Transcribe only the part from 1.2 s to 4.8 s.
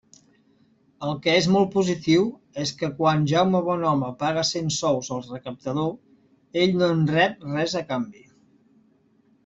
que és molt positiu és que quan Jaume Bonhome paga cent